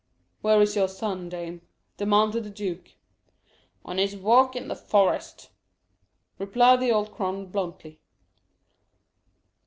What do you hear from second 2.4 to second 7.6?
the duke. "On his walk in the forest," replied the old crone